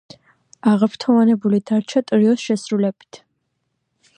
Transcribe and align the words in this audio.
აღფრთოვანებული 0.69 1.59
დარჩა 1.71 2.03
ტრიოს 2.13 2.47
შესრულებით. 2.47 3.21